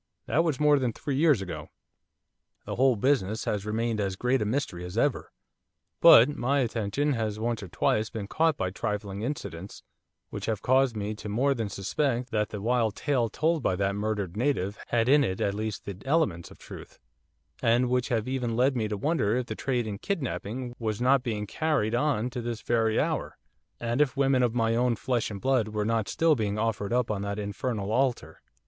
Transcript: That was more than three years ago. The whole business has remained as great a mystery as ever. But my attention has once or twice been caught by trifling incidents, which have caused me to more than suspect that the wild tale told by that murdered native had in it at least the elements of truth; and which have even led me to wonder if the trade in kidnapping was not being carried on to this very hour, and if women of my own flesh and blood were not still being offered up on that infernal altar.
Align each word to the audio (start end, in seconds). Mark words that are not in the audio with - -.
That 0.25 0.43
was 0.43 0.59
more 0.59 0.79
than 0.79 0.93
three 0.93 1.15
years 1.15 1.43
ago. 1.43 1.69
The 2.65 2.75
whole 2.75 2.95
business 2.95 3.45
has 3.45 3.67
remained 3.67 4.01
as 4.01 4.15
great 4.15 4.41
a 4.41 4.45
mystery 4.45 4.83
as 4.83 4.97
ever. 4.97 5.31
But 5.99 6.27
my 6.35 6.61
attention 6.61 7.13
has 7.13 7.39
once 7.39 7.61
or 7.61 7.67
twice 7.67 8.09
been 8.09 8.25
caught 8.27 8.57
by 8.57 8.71
trifling 8.71 9.21
incidents, 9.21 9.83
which 10.31 10.47
have 10.47 10.63
caused 10.63 10.97
me 10.97 11.13
to 11.13 11.29
more 11.29 11.53
than 11.53 11.69
suspect 11.69 12.31
that 12.31 12.49
the 12.49 12.63
wild 12.63 12.95
tale 12.95 13.29
told 13.29 13.61
by 13.61 13.75
that 13.75 13.93
murdered 13.93 14.35
native 14.35 14.79
had 14.87 15.07
in 15.07 15.23
it 15.23 15.39
at 15.39 15.53
least 15.53 15.85
the 15.85 15.95
elements 16.03 16.49
of 16.49 16.57
truth; 16.57 16.97
and 17.61 17.87
which 17.87 18.09
have 18.09 18.27
even 18.27 18.55
led 18.55 18.75
me 18.75 18.87
to 18.87 18.97
wonder 18.97 19.37
if 19.37 19.45
the 19.45 19.55
trade 19.55 19.85
in 19.85 19.99
kidnapping 19.99 20.75
was 20.79 20.99
not 20.99 21.21
being 21.21 21.45
carried 21.45 21.93
on 21.93 22.31
to 22.31 22.41
this 22.41 22.63
very 22.63 22.99
hour, 22.99 23.37
and 23.79 24.01
if 24.01 24.17
women 24.17 24.41
of 24.41 24.55
my 24.55 24.75
own 24.75 24.95
flesh 24.95 25.29
and 25.29 25.41
blood 25.41 25.67
were 25.67 25.85
not 25.85 26.09
still 26.09 26.33
being 26.33 26.57
offered 26.57 26.91
up 26.91 27.11
on 27.11 27.21
that 27.21 27.37
infernal 27.37 27.91
altar. 27.91 28.41